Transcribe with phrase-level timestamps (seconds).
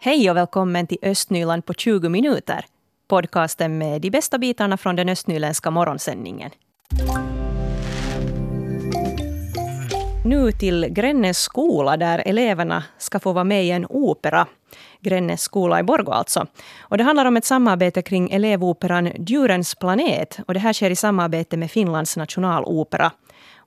[0.00, 2.64] Hej och välkommen till Östnyland på 20 minuter.
[3.08, 6.50] Podcasten med de bästa bitarna från den östnyländska morgonsändningen.
[10.24, 14.46] Nu till Grännes skola där eleverna ska få vara med i en opera.
[15.00, 16.46] Grännes skola i Borgå alltså.
[16.80, 20.38] Och det handlar om ett samarbete kring elevoperan Djurens planet.
[20.46, 23.12] Och det här sker i samarbete med Finlands nationalopera.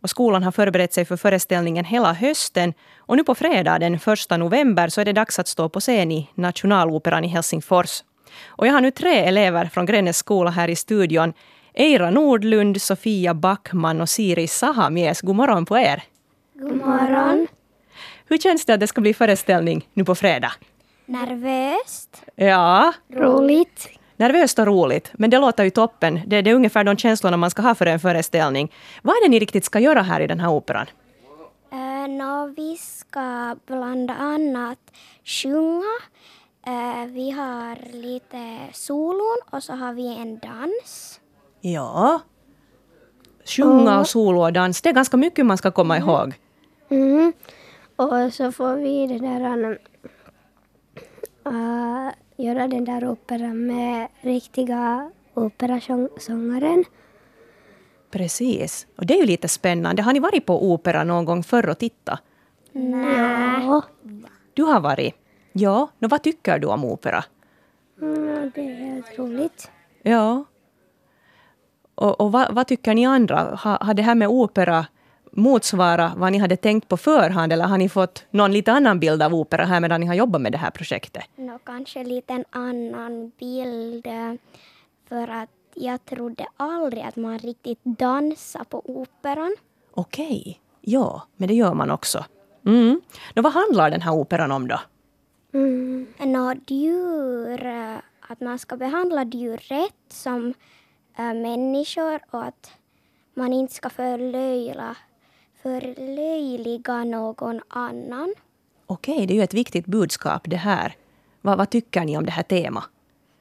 [0.01, 2.73] Och skolan har förberett sig för föreställningen hela hösten.
[2.97, 6.11] Och nu på fredag den 1 november så är det dags att stå på scen
[6.11, 8.03] i Nationaloperan i Helsingfors.
[8.45, 11.33] Och jag har nu tre elever från Grännes skola här i studion.
[11.73, 15.21] Eira Nordlund, Sofia Backman och Siri Sahamies.
[15.21, 16.03] God morgon på er.
[16.53, 17.47] God morgon.
[18.25, 20.51] Hur känns det att det ska bli föreställning nu på fredag?
[21.05, 22.23] Nervöst.
[22.35, 23.89] Ja, Roligt.
[24.21, 25.11] Nervöst och roligt.
[25.13, 26.21] Men det låter ju toppen.
[26.27, 28.71] Det, det är ungefär de känslorna man ska ha för en föreställning.
[29.01, 30.87] Vad är det ni riktigt ska göra här i den här operan?
[31.73, 34.79] Uh, nå, vi ska bland annat
[35.23, 35.95] sjunga.
[36.65, 41.19] Eh, vi har lite solon och så har vi en dans.
[41.61, 42.21] Ja.
[43.45, 44.81] Sjunga och solo och dans.
[44.81, 46.33] Det är ganska mycket man ska komma ihåg.
[46.89, 47.33] Mm.
[47.95, 49.79] Och så får vi det där,
[51.47, 56.85] uh, göra den där operan med riktiga operasångaren.
[58.11, 58.87] Precis.
[58.95, 60.01] Och det är ju lite spännande.
[60.01, 62.19] Har ni varit på opera någon gång förr och tittat?
[62.71, 63.81] Ja.
[64.53, 65.15] Du har varit.
[65.51, 65.89] Ja.
[65.99, 67.23] Nå, vad tycker du om opera?
[68.01, 69.71] Mm, det är helt roligt.
[70.03, 70.45] Ja.
[71.95, 73.55] Och, och vad, vad tycker ni andra?
[73.59, 74.85] Har, har det här med opera
[75.31, 79.23] motsvara vad ni hade tänkt på förhand eller har ni fått någon lite annan bild
[79.23, 81.23] av opera här medan ni har jobbat med det här projektet?
[81.35, 84.07] Nå, kanske lite en annan bild.
[84.07, 84.33] eh,
[85.09, 89.55] För att jag trodde aldrig att man riktigt dansar på operan.
[89.93, 90.59] Okej.
[90.81, 92.25] Ja, men det gör man också.
[92.65, 93.01] Mm.
[93.35, 94.79] Nå, vad handlar den här operan om då?
[95.53, 96.07] Mm.
[96.19, 97.95] Nå, djur, eh,
[98.29, 100.53] att man ska behandla djur rätt som
[101.17, 102.71] äh, människor och att
[103.33, 104.95] man inte ska förlöjla,
[105.63, 108.33] förlöjliga någon annan.
[108.85, 110.95] Okej, det är ju ett viktigt budskap det här.
[111.41, 112.83] Vad, vad tycker ni om det här temat?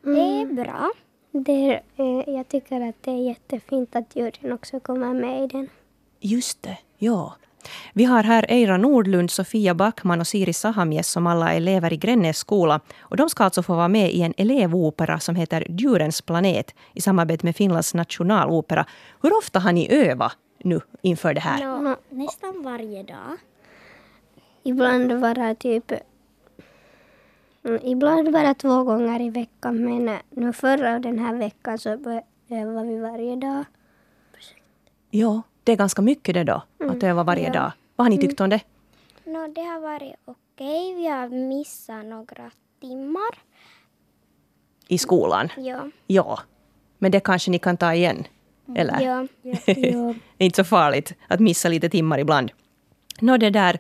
[0.03, 0.91] Det är bra.
[1.33, 5.47] Det är, eh, jag tycker att det är jättefint att djuren också kommer med i
[5.47, 5.69] den.
[6.21, 7.35] Just det, ja.
[7.93, 11.97] Vi har här Eira Nordlund, Sofia Backman och Siri Sahamies som alla är elever i
[11.97, 12.81] Grännes skola.
[13.01, 17.01] Och de ska alltså få vara med i en elevopera som heter Djurens planet i
[17.01, 18.87] samarbete med Finlands nationalopera.
[19.23, 21.81] Hur ofta har ni övat nu inför det här?
[21.83, 23.37] Nå, nästan varje dag.
[24.63, 25.93] Ibland bara typ...
[27.63, 31.91] Mm, ibland bara två gånger i veckan men eh, nu förra den här veckan så
[32.49, 33.65] övar vi varje dag.
[35.11, 37.73] Ja, det är ganska mycket det då, att öva varje dag.
[37.97, 38.61] Vad har ni tyckt om det?
[39.25, 40.95] Nå, det har varit okej.
[40.95, 42.51] Vi har missat några
[42.81, 43.39] timmar.
[44.89, 45.49] I skolan?
[45.57, 45.91] Ja.
[46.07, 46.39] Ja.
[46.99, 48.25] Men det kanske ni kan ta igen?
[48.77, 49.01] Eller?
[49.01, 49.27] ja.
[49.67, 50.15] Ja.
[50.39, 52.51] inte så farligt att missa lite timmar ibland.
[53.21, 53.79] Nå, det där,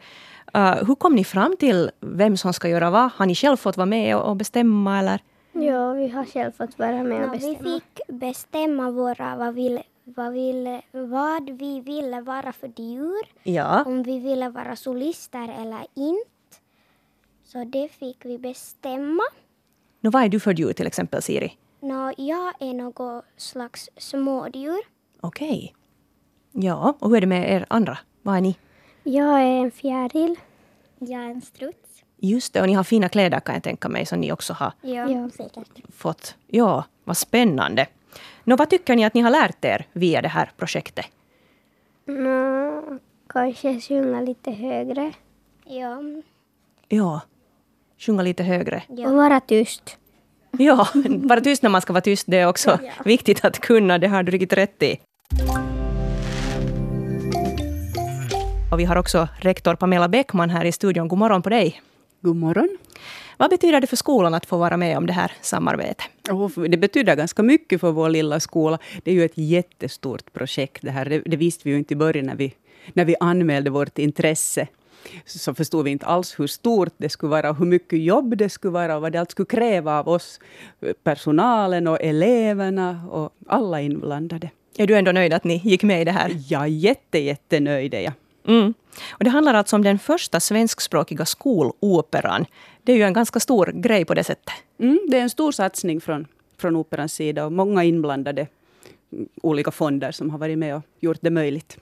[0.56, 3.11] uh, hur kom ni fram till vem som ska göra vad?
[3.12, 5.21] Har ni själv fått vara med och, och bestämma eller?
[5.53, 7.81] ja, vi har själv fått vara med och Nå, vi bestämma.
[7.81, 13.27] fick bestämma våra, vad, vill, vad, vill, vad vi ville vara för djur.
[13.43, 13.83] Ja.
[13.87, 16.31] Om vi ville vara solister eller inte.
[17.45, 19.22] Så det fick vi bestämma.
[20.01, 21.57] Nå, vad är du för djur till exempel, Siri?
[21.81, 24.81] Nå, jag är något slags smådjur.
[25.21, 25.75] Okej.
[26.53, 27.99] Ja, och hur är det med er andra?
[28.23, 28.57] Vad är ni?
[29.03, 30.37] Jag är en fjäril.
[30.99, 32.03] Jag är en struts.
[32.17, 34.73] Just det, och ni har fina kläder kan jag tänka mig som ni också har
[34.83, 35.31] Ja, Ja.
[35.31, 35.69] säkert.
[35.97, 36.35] fått.
[36.47, 37.87] Ja, vad spännande.
[38.45, 41.07] Nå, vad tycker ni att ni har lärt er via det här projektet?
[42.05, 42.83] Nå,
[43.29, 45.13] kanske sjunga lite högre.
[45.65, 46.03] Ja,
[46.89, 47.21] Ja,
[47.99, 48.83] sjunga lite högre.
[48.89, 49.99] Och vara tyst.
[50.59, 53.98] Ja, vara tyst när man ska vara tyst, det är också viktigt att kunna.
[53.98, 55.01] Det har du riktigt rätt i.
[58.72, 61.09] Och vi har också rektor Pamela Bäckman här i studion.
[61.09, 61.83] God morgon på dig.
[62.21, 62.78] God morgon.
[63.36, 66.04] Vad betyder det för skolan att få vara med om det här samarbetet?
[66.71, 68.78] Det betyder ganska mycket för vår lilla skola.
[69.04, 71.04] Det är ju ett jättestort projekt det här.
[71.04, 72.54] Det, det visste vi ju inte i början när vi,
[72.92, 74.66] när vi anmälde vårt intresse.
[75.25, 78.73] Så, förstod vi inte alls hur stort det skulle vara hur mycket jobb det skulle
[78.73, 80.41] vara och vad det allt skulle kräva av oss,
[81.03, 84.51] personalen och eleverna och alla inblandade.
[84.77, 86.31] Är du ändå nöjd att ni gick med i det här?
[86.31, 88.13] Är jätte, jättenöjd är jag.
[88.47, 88.75] Mm.
[89.11, 92.47] Och det handlar alltså om den första svenskspråkiga skoloperan.
[92.83, 94.55] Det är ju en ganska stor grej på det sättet.
[94.79, 96.27] Mm, det är en stor satsning från,
[96.59, 98.47] från Operans sida och många inblandade
[99.13, 101.79] mm, olika fonder som har varit med och gjort det möjligt.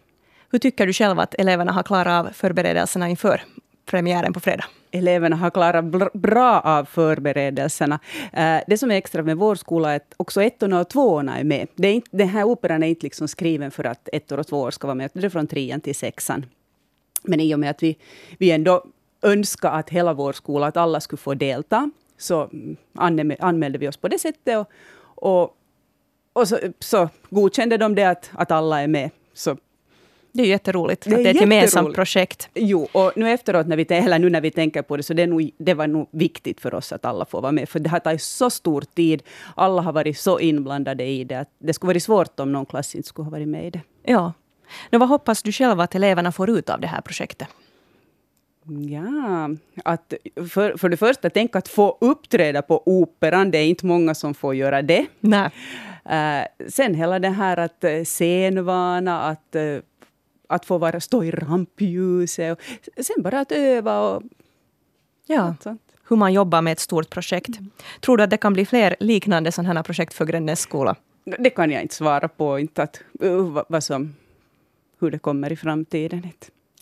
[0.51, 3.43] Hur tycker du själv att eleverna har klarat av förberedelserna inför
[3.85, 4.65] premiären på fredag?
[4.91, 7.99] eleverna har klarat bra av förberedelserna.
[8.33, 11.45] Eh, det som är extra med vår skola är att också ettorna och tvåorna är
[11.45, 11.69] med.
[11.75, 14.71] Det är inte, den här operan är inte liksom skriven för att ettor och tvåor
[14.71, 15.11] ska vara med.
[15.13, 16.47] Det är från trean till sexan.
[17.23, 17.97] Men i och med att vi,
[18.39, 18.85] vi ändå
[19.23, 22.51] önskar att hela vår skola, att alla skulle få delta, så
[23.39, 24.59] anmälde vi oss på det sättet.
[24.59, 24.69] Och,
[25.15, 25.57] och,
[26.33, 29.11] och så, så godkände de det att, att alla är med.
[29.35, 29.57] Så
[30.39, 32.49] det är jätteroligt det är att det är ett gemensamt projekt.
[32.55, 35.27] Jo, och nu efteråt, när vi, eller nu när vi tänker på det, så det,
[35.27, 37.69] nog, det var nog viktigt för oss att alla får vara med.
[37.69, 39.23] För det har tagit så stor tid.
[39.57, 41.41] Alla har varit så inblandade i det.
[41.41, 43.81] Att det skulle varit svårt om någon klass inte skulle ha varit med i det.
[44.03, 44.33] Ja.
[44.91, 47.49] Nu, vad hoppas du själv att eleverna får ut av det här projektet?
[48.91, 49.51] Ja,
[49.85, 50.15] att
[50.51, 53.51] för, för det första, tänk att få uppträda på Operan.
[53.51, 55.07] Det är inte många som får göra det.
[55.21, 55.51] Nej.
[56.09, 59.81] Uh, sen hela det här att uh, scenvana, att, uh,
[60.49, 62.59] att få vara, stå i rampljuset.
[62.97, 64.23] Och sen bara att öva och
[65.27, 65.55] ja.
[65.61, 65.83] sånt.
[66.09, 67.59] Hur man jobbar med ett stort projekt.
[67.59, 67.71] Mm.
[68.01, 70.97] Tror du att det kan bli fler liknande sådana projekt för Grännäs skola?
[71.39, 72.59] Det kan jag inte svara på.
[72.59, 73.01] Inte att,
[73.69, 74.15] vad som,
[75.01, 76.29] hur det kommer i framtiden.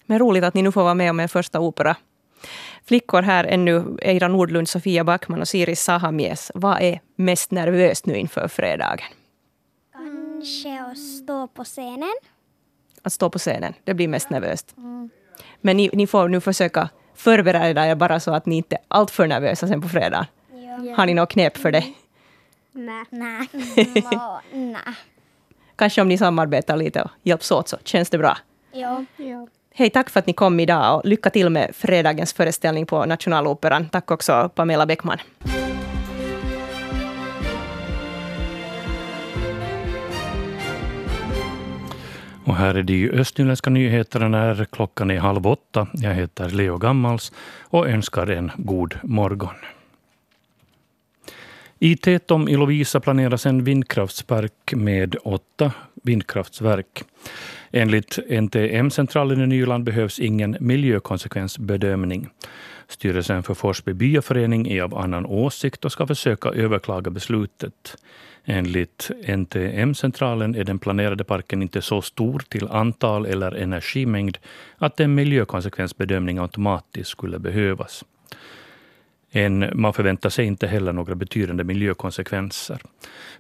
[0.07, 1.97] Men roligt att ni nu får vara med om er första opera.
[2.85, 6.53] Flickor här ännu, Eira Nordlund, Sofia Backman och Siri Sahamies.
[6.55, 8.99] Vad är mest nervöst nu inför fredagen?
[9.93, 12.15] Kanske att stå på scenen.
[13.07, 14.75] Att stå på scenen, det blir mest nervöst.
[14.77, 15.11] Mm.
[15.61, 19.27] Men ni, ni, får nu försöka förbereda er bara så att ni inte är alltför
[19.27, 20.27] nervösa sen på fredag.
[20.51, 20.97] Ja.
[20.97, 21.85] Har ni något knep för det?
[22.73, 23.05] Nej.
[23.11, 23.49] Nej.
[24.53, 24.95] Nej.
[25.77, 28.39] Kanske om ni samarbetar lite och hjälps åt så känns det bra.
[28.73, 29.05] Ja.
[29.17, 29.49] ja.
[29.75, 33.89] Hej, tack för att ni kom idag och lycka till med fredagens föreställning på Nationaloperan.
[33.89, 35.19] Tack också Pamela Bäckman.
[42.47, 45.87] Och här är de östnyländska nyheterna när klockan är halv åtta.
[45.93, 49.55] Jag heter Leo Gammals och önskar en god morgon.
[51.79, 55.73] I Tetom i Lovisa planeras en vindkraftspark med åtta
[56.03, 57.05] vindkraftsverk.
[57.71, 62.29] Enligt NTM-centralen i Nyland behövs ingen miljökonsekvensbedömning.
[62.89, 67.97] Styrelsen för Forsby byaförening är av annan åsikt och ska försöka överklaga beslutet.
[68.49, 74.39] Enligt NTM-centralen är den planerade parken inte så stor till antal eller energimängd
[74.79, 78.05] att en miljökonsekvensbedömning automatiskt skulle behövas.
[79.31, 82.81] En, man förväntar sig inte heller några betydande miljökonsekvenser.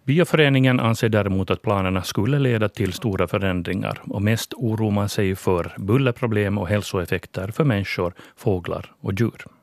[0.04, 5.36] Byaföreningen anser däremot att planerna skulle leda till stora förändringar och mest oroar man sig
[5.36, 9.55] för bullerproblem och hälsoeffekter för människor, fåglar och djur.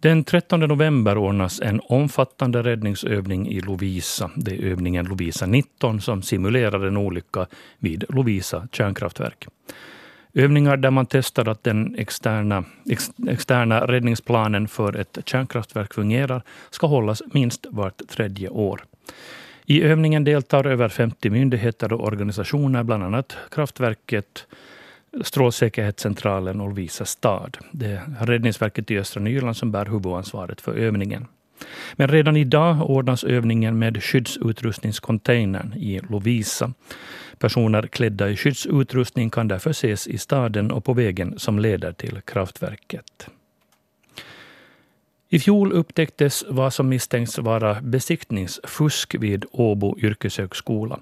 [0.00, 4.30] Den 13 november ordnas en omfattande räddningsövning i Lovisa.
[4.36, 7.46] Det är övningen Lovisa 19 som simulerar en olycka
[7.78, 9.46] vid Lovisa kärnkraftverk.
[10.34, 16.86] Övningar där man testar att den externa, ex, externa räddningsplanen för ett kärnkraftverk fungerar ska
[16.86, 18.84] hållas minst vart tredje år.
[19.66, 24.46] I övningen deltar över 50 myndigheter och organisationer, bland annat kraftverket,
[25.22, 27.58] Strålsäkerhetscentralen och Lovisa stad.
[27.72, 31.26] Det är Räddningsverket i östra Nyland som bär huvudansvaret för övningen.
[31.92, 36.72] Men redan idag ordnas övningen med skyddsutrustningscontainern i Lovisa.
[37.38, 42.20] Personer klädda i skyddsutrustning kan därför ses i staden och på vägen som leder till
[42.24, 43.28] kraftverket.
[45.28, 51.00] I fjol upptäcktes vad som misstänks vara besiktningsfusk vid Åbo yrkeshögskola.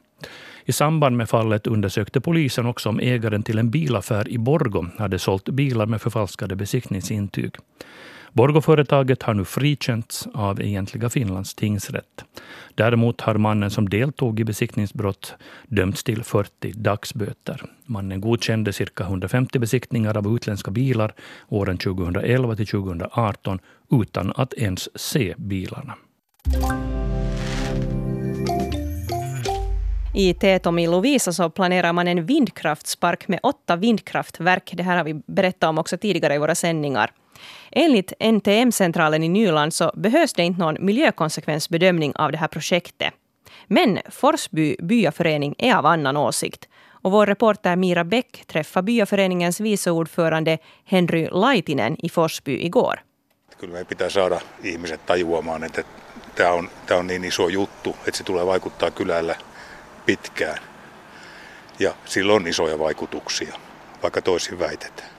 [0.69, 5.19] I samband med fallet undersökte polisen också om ägaren till en bilaffär i Borgo hade
[5.19, 7.55] sålt bilar med förfalskade besiktningsintyg.
[8.33, 12.25] Borgoföretaget har nu frikänts av Egentliga Finlands tingsrätt.
[12.75, 15.35] Däremot har mannen som deltog i besiktningsbrott
[15.67, 17.63] dömts till 40 dagsböter.
[17.85, 21.15] Mannen godkände cirka 150 besiktningar av utländska bilar
[21.49, 23.59] åren 2011 till 2018
[23.91, 25.95] utan att ens se bilarna.
[30.19, 34.71] I Tetom i Lovisa så planerar man en vindkraftspark med åtta vindkraftverk.
[34.77, 37.13] Det här har vi berättat om också tidigare i våra sändningar.
[37.71, 43.15] Enligt NTM-centralen i Nyland så behövs det inte någon miljökonsekvensbedömning av det här projektet.
[43.67, 46.69] Men Forsby byaförening är av annan åsikt.
[47.03, 53.01] Och vår reporter Mira Bäck träffade byaföreningens vice ordförande Henry Laitinen i Forsby igår.
[53.61, 55.83] Kyllä me pitää saada ihmiset tajuamaan, että
[56.35, 59.35] tämä on, tämä on niin iso juttu, että se tulee vaikuttaa kylällä
[60.07, 60.59] pitkään.
[61.79, 63.55] Ja sillä on isoja vaikutuksia,
[64.03, 65.11] vaikka toisin väitetään.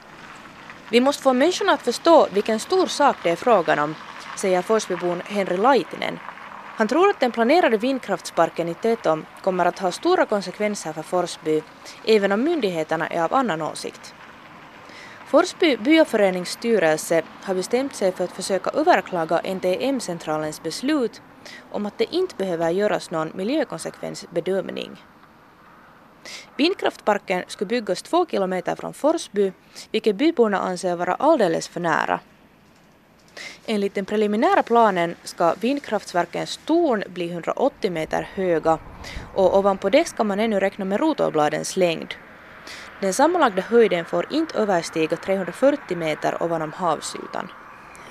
[0.92, 3.96] Vi måste få människorna att förstå vilken stor sak det är frågan om,
[4.36, 6.20] säger Forsbybon Henry Laitinen.
[6.78, 11.62] Han tror att den planerade vindkraftsparken i Tetom kommer att ha stora konsekvenser för Forsby,
[12.06, 14.14] även om myndigheterna är av annan åsikt.
[15.28, 21.22] Forsby byaförenings styrelse har bestämt sig för att försöka överklaga NTM-centralens beslut
[21.72, 25.04] om att det inte behöver göras någon miljökonsekvensbedömning.
[26.56, 29.52] Vindkraftparken skulle byggas två kilometer från Forsby,
[29.92, 32.20] vilket byborna anser vara alldeles för nära.
[33.66, 38.80] Enligt den preliminära planen ska vindkraftverkens torn bli 180 meter höga
[39.36, 42.16] och ovanpå det ska man ännu räkna med rotorbladens längd.
[43.02, 47.52] Den sammanlagda höjden får inte överstiga 340 meter ovanom havsytan.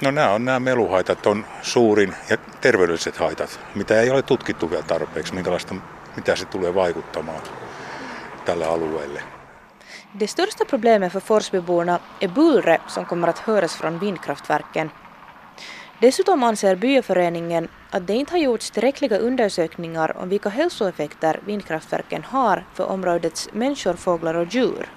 [0.01, 4.83] No nämä on nämä meluhaitat on suurin ja terveydelliset haitat, mitä ei ole tutkittu vielä
[4.83, 5.75] tarpeeksi, minkälaista,
[6.17, 7.43] mitä se tulee vaikuttamaan
[8.45, 9.23] tällä alueelle.
[10.21, 14.91] Det största problemet för Forsbyborna är bullret som kommer att höras från vindkraftverken.
[16.03, 22.65] Dessutom anser byaföreningen att det inte har gjorts tillräckliga undersökningar om vilka hälsoeffekter vindkraftverken har
[22.75, 24.89] för områdets människor, fåglar och djur.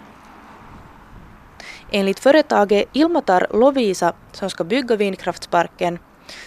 [1.91, 5.99] Enligt företaget Ilmatar Lovisa som ska bygga vindkraftsparken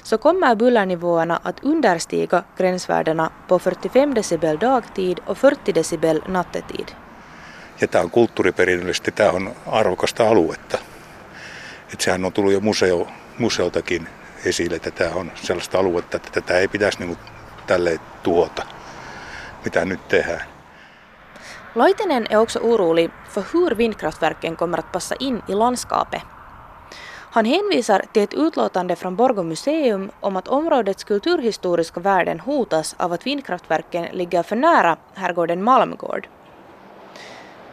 [0.02, 6.86] så kommer bullernivåerna att understiga gränsvärdena på 45 decibel dagtid och 40 decibel nattetid.
[7.80, 10.78] Ja tämä on kulttuuriperinnöllisesti tämä on arvokasta aluetta.
[11.92, 13.08] Että sehän on tullut jo museo,
[13.38, 14.08] museoltakin
[14.44, 17.18] esille, että tämä on sellaista aluetta, että tätä ei pitäisi niin
[17.66, 18.66] tälleen tuhota,
[19.64, 20.51] mitä nyt tehdään.
[21.74, 26.22] Laitinen är också orolig för hur vindkraftverken kommer att passa in i landskapet.
[27.30, 33.12] Han hänvisar till ett utlåtande från Borgå museum om att områdets kulturhistoriska värden hotas av
[33.12, 36.28] att vindkraftverken ligger för nära herrgården Malmgård.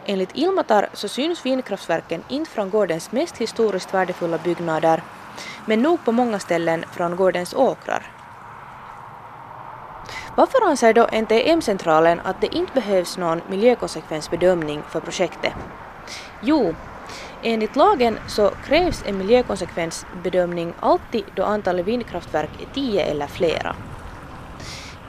[0.06, 5.02] Enligt Ilmatar så syns vindkraftverken inte från gårdens mest historiskt värdefulla byggnader
[5.66, 8.19] men nog på många ställen från gårdens åkrar.
[10.40, 15.52] Varför anser då NTM-centralen att det inte behövs någon miljökonsekvensbedömning för projektet?
[16.42, 16.74] Jo,
[17.42, 23.76] enligt lagen så krävs en miljökonsekvensbedömning alltid då antalet vindkraftverk är tio eller flera.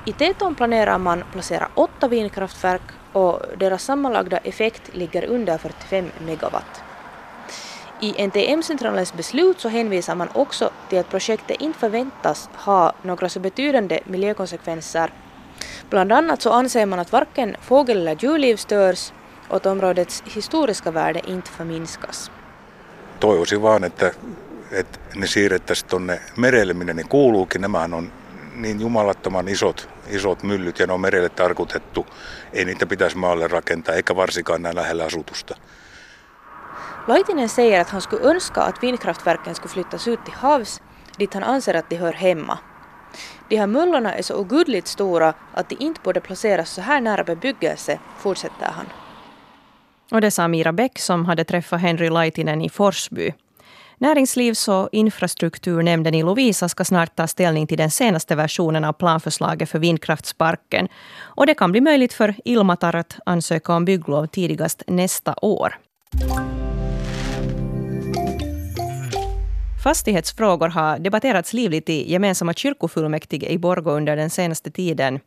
[0.06, 6.91] I Teton planerar man placera åtta vindkraftverk och deras sammanlagda effekt ligger under 45 megawatt.
[8.04, 13.40] I NTM-centralens beslut så hänvisar man också till att projektet inte förväntas ha några så
[13.40, 15.14] betydande miljökonsekvenser.
[15.90, 19.14] Bland annat så anser man att varken fågel eller djurliv störs
[19.50, 22.32] och att områdets historiska värde inte förminskas.
[23.20, 24.12] Toivoisin vaan, että,
[24.72, 27.62] että ne siirrettäisiin tuonne merelle, minne ne kuuluukin.
[27.62, 28.12] Nämä on
[28.56, 32.08] niin jumalattoman isot, isot myllyt ja ne on merelle tarkoitettu.
[32.54, 35.56] Ei niitä pitäisi maalle rakentaa, eikä varsinkaan näin lähellä asutusta.
[37.08, 40.82] Laitinen säger att han skulle önska att vindkraftverken skulle flyttas ut till havs
[41.18, 42.60] dit han anser att de hör hemma.
[43.50, 47.24] De här mullorna är så ogudligt stora att de inte borde placeras så här nära
[47.24, 48.86] bebyggelse, fortsätter han.
[50.12, 53.34] Och det sa Mira Bäck som hade träffat Henry Laitinen i Forsby.
[53.98, 59.70] Näringslivs och infrastrukturnämnden i Lovisa ska snart ta ställning till den senaste versionen av planförslaget
[59.70, 60.88] för vindkraftsparken.
[61.20, 65.78] Och det kan bli möjligt för Ilmatar att ansöka om bygglov tidigast nästa år.
[69.84, 75.20] Fastighetsfrågor har debatterats livligt i gemensamma kyrkofullmäktige i Borgå under den senaste tiden.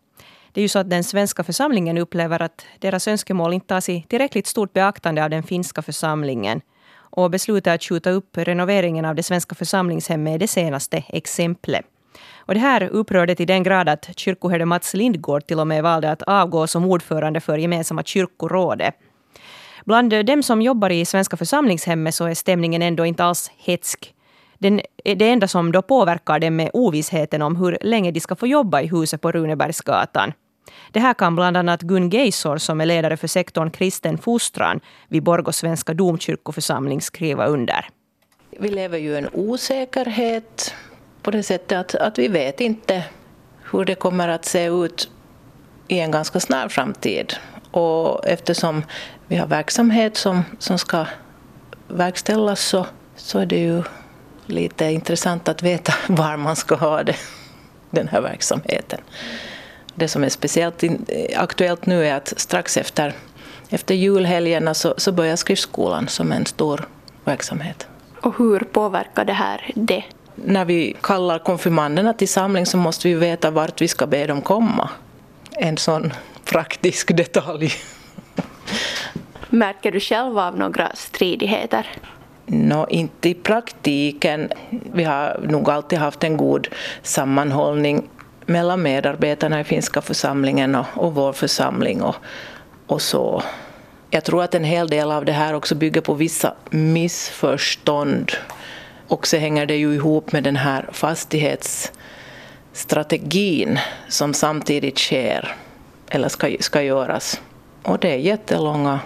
[0.53, 4.07] Det är ju så att den svenska församlingen upplever att deras önskemål inte tas i
[4.09, 6.61] tillräckligt stort beaktande av den finska församlingen.
[6.97, 11.85] Och beslutet att skjuta upp renoveringen av det svenska församlingshemmet är det senaste exemplet.
[12.37, 16.11] Och det här upprörde till den grad att kyrkoherde Mats Lindgård till och med valde
[16.11, 18.95] att avgå som ordförande för gemensamma kyrkorådet.
[19.85, 24.14] Bland dem som jobbar i svenska församlingshemmet så är stämningen ändå inte alls hetsk.
[24.65, 28.47] Den, det enda som då påverkar dem är ovissheten om hur länge de ska få
[28.47, 30.33] jobba i huset på Runebergsgatan.
[30.91, 35.23] Det här kan bland annat Gun Geisor som är ledare för sektorn kristen fostran vid
[35.23, 37.89] Borgå svenska domkyrkoförsamling skriva under.
[38.59, 40.75] Vi lever ju i en osäkerhet
[41.23, 43.05] på det sättet att, att vi vet inte
[43.73, 45.11] hur det kommer att se ut
[45.89, 47.35] i en ganska snar framtid.
[47.71, 48.83] Och eftersom
[49.27, 51.07] vi har verksamhet som, som ska
[51.89, 53.83] verkställas så, så är det ju
[54.47, 57.17] lite intressant att veta var man ska ha det,
[57.91, 59.01] den här verksamheten.
[59.95, 60.85] Det som är speciellt
[61.37, 63.13] aktuellt nu är att strax efter,
[63.69, 66.89] efter julhelgerna så, så börjar skriftskolan som en stor
[67.25, 67.87] verksamhet.
[68.21, 70.05] Och hur påverkar det här det?
[70.35, 74.43] När vi kallar konfirmanderna till samling så måste vi veta vart vi ska be dem
[74.43, 74.91] komma.
[75.51, 76.13] En sån
[76.45, 77.73] praktisk detalj.
[79.49, 81.87] Märker du själv av några stridigheter?
[82.47, 84.51] No, inte i praktiken.
[84.71, 86.69] Vi har nog alltid haft en god
[87.03, 88.09] sammanhållning
[88.47, 92.03] mellan medarbetarna i finska församlingen och, och vår församling.
[92.03, 92.17] Och,
[92.87, 93.43] och så
[94.11, 98.33] Jag tror att en hel del av det här också bygger på vissa missförstånd.
[99.09, 105.57] Och så hänger det ju ihop med den här fastighetsstrategin som samtidigt sker,
[106.09, 107.41] eller ska, ska göras.
[107.83, 109.01] Och det är jättelånga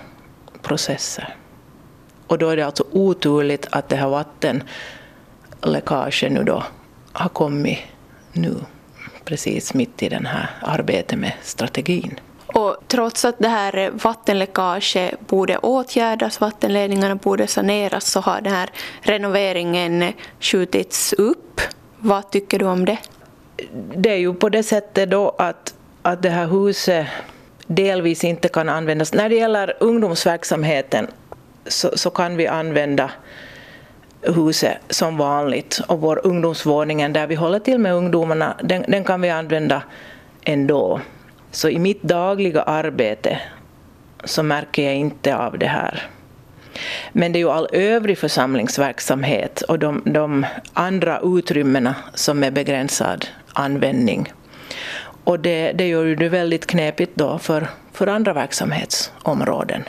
[0.63, 1.35] processer.
[2.29, 6.63] Och då är det alltså oturligt att det här vattenläckaget nu då
[7.13, 7.79] har kommit
[8.33, 8.55] nu,
[9.25, 12.21] precis mitt i det här arbetet med strategin.
[12.47, 18.71] Och trots att det här vattenläckaget borde åtgärdas, vattenledningarna borde saneras, så har den här
[19.01, 21.61] renoveringen skjutits upp.
[21.99, 22.99] Vad tycker du om det?
[23.97, 27.07] Det är ju på det sättet då att, att det här huset
[27.67, 29.13] delvis inte kan användas.
[29.13, 31.09] När det gäller ungdomsverksamheten
[31.69, 33.11] så, så kan vi använda
[34.23, 39.21] huset som vanligt och vår ungdomsvåningen där vi håller till med ungdomarna, den, den kan
[39.21, 39.83] vi använda
[40.45, 41.01] ändå.
[41.51, 43.41] Så i mitt dagliga arbete
[44.25, 46.09] så märker jag inte av det här.
[47.13, 53.27] Men det är ju all övrig församlingsverksamhet och de, de andra utrymmena som är begränsad
[53.53, 54.33] användning.
[55.25, 59.83] Och det, det gör ju det väldigt knepigt då för, för andra verksamhetsområden.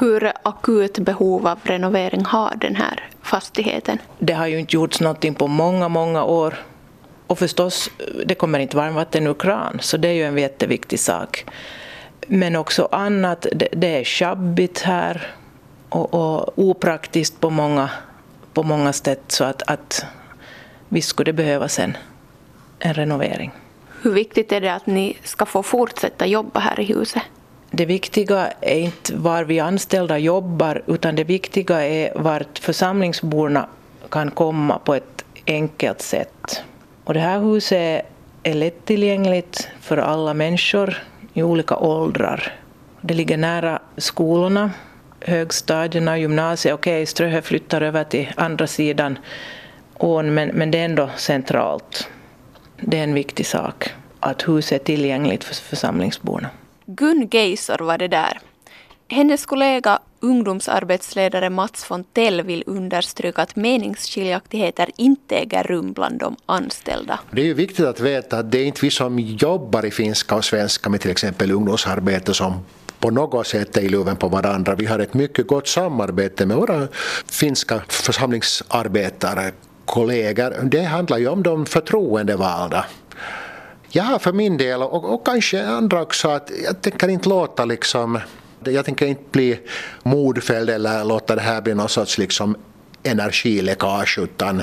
[0.00, 3.98] Hur akut behov av renovering har den här fastigheten?
[4.18, 6.54] Det har ju inte gjorts någonting på många, många år.
[7.26, 7.90] Och förstås,
[8.26, 11.44] det kommer inte varmvatten ur kran, så det är ju en jätteviktig sak.
[12.26, 15.34] Men också annat, det, är sjabbigt här
[15.88, 17.90] och, och, opraktiskt på många,
[18.54, 20.04] på många sätt, så att, att
[20.88, 21.96] visst skulle det behövas en,
[22.78, 23.52] en renovering.
[24.02, 27.22] Hur viktigt är det att ni ska få fortsätta jobba här i huset?
[27.72, 33.68] Det viktiga är inte var vi anställda jobbar, utan det viktiga är vart församlingsborna
[34.10, 36.62] kan komma på ett enkelt sätt.
[37.04, 38.06] Och det här huset
[38.42, 42.52] är lättillgängligt för alla människor i olika åldrar.
[43.00, 44.70] Det ligger nära skolorna,
[45.20, 46.74] högstadierna, gymnasiet.
[46.74, 49.18] Okej, okay, Ströhö flyttar över till andra sidan
[49.98, 52.08] ån, men, men det är ändå centralt.
[52.76, 56.48] Det är en viktig sak att huset är tillgängligt för församlingsborna.
[56.96, 58.40] Gun Geisor var det där.
[59.08, 67.18] Hennes kollega ungdomsarbetsledare Mats Fontell vill understryka att meningsskiljaktigheter inte äger rum bland de anställda.
[67.30, 70.34] Det är ju viktigt att veta att det är inte vi som jobbar i finska
[70.34, 72.64] och svenska med till exempel ungdomsarbete som
[72.98, 74.74] på något sätt är i luven på varandra.
[74.74, 76.88] Vi har ett mycket gott samarbete med våra
[77.30, 79.52] finska församlingsarbetare,
[79.84, 80.64] kollegor.
[80.64, 82.84] Det handlar ju om de förtroendevalda.
[83.92, 87.64] Jag har för min del, och, och kanske andra också, att jag tänker inte låta
[87.64, 88.20] liksom
[88.64, 89.60] jag tänker inte bli
[90.02, 92.56] modfälld eller låta det här bli någon sorts liksom
[93.02, 94.62] energiläckage utan,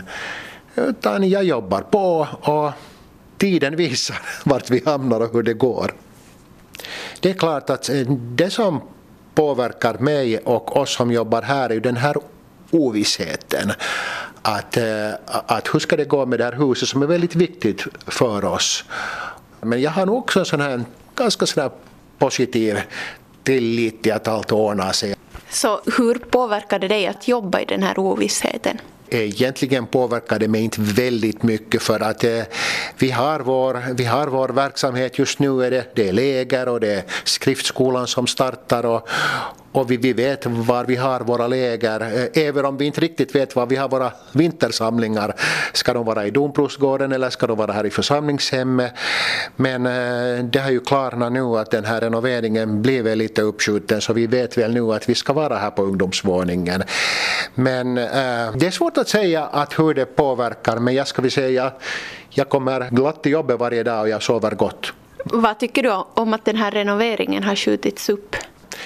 [0.76, 2.72] utan jag jobbar på och
[3.38, 5.94] tiden visar vart vi hamnar och hur det går.
[7.20, 8.82] Det är klart att eh, det som
[9.36, 12.18] påverkar mig och oss som jobbar här är ju den här
[12.72, 13.72] ovissheten.
[14.48, 17.84] Att, eh, att hur ska det gå med det här huset som är väldigt viktigt
[18.08, 18.84] för oss.
[19.62, 20.84] Men jag har nog också en sån här
[21.16, 21.70] ganska sån
[22.18, 22.82] positiv
[23.44, 25.16] tillit till att allt ordnar sig.
[25.50, 28.78] Så hur påverkar det dig att jobba i den här ovissheten?
[29.10, 32.42] Egentligen påverkar det mig inte väldigt mycket för att eh,
[32.98, 35.66] vi, har vår, vi har vår verksamhet just nu.
[35.66, 39.10] Är det, det är läger och det är skriftskolan som startar och,
[39.78, 43.36] och vi, vi vet var vi har våra läger, eh, även om vi inte riktigt
[43.36, 45.36] vet var vi har våra vintersamlingar.
[45.74, 48.94] Ska de vara i Domprosgården eller ska de vara här i församlingshemmet?
[49.56, 54.14] Men eh, det har ju klarnat nu att den här renoveringen blev lite uppskjuten så
[54.14, 56.84] vi vet väl nu att vi ska vara här på ungdomsvåningen.
[57.56, 58.04] Men äh,
[58.56, 61.72] det är svårt att säga att hur det påverkar men jag ska väl säga
[62.30, 64.94] jag kommer glatt till jobbet varje dag och jag sover gott.
[65.24, 68.36] Vad tycker du om att den här renoveringen har skjutits upp?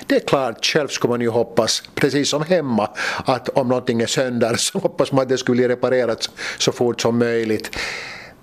[0.08, 2.90] Det är klart, själv skulle man ju hoppas, precis som hemma,
[3.26, 7.02] att om någonting är sönder så hoppas man att det skulle bli reparerat så fort
[7.02, 7.78] som möjligt.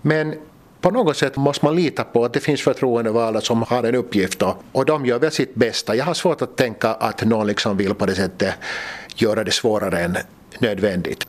[0.02, 0.34] Men
[0.80, 4.42] på något sätt måste man lita på att det finns förtroendevalda som har en uppgift
[4.42, 5.94] och, och de gör väl sitt bästa.
[5.94, 8.54] Jag har svårt att tänka att någon liksom vill på det sättet
[9.14, 10.16] göra det svårare än
[10.58, 11.26] nödvändigt.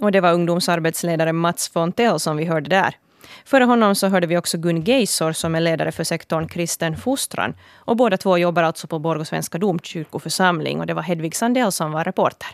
[0.00, 2.96] Och det var ungdomsarbetsledare Mats Fontell som vi hörde där.
[3.44, 7.54] Före honom så hörde vi också Gun Geisor som är ledare för sektorn kristen fostran.
[7.74, 10.80] Och båda två jobbar alltså på Borgå Svenska domkyrkoförsamling.
[10.80, 12.48] Och det var Hedvig Sandell som var reporter.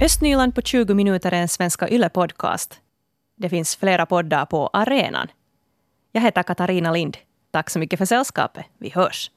[0.00, 2.74] Östnyland på 20 minuter är en Svenska Yle-podcast.
[3.36, 5.28] Det finns flera poddar på arenan.
[6.12, 7.16] Jag heter Katarina Lind.
[7.50, 8.66] Tack så mycket för sällskapet.
[8.78, 9.30] Vi hörs.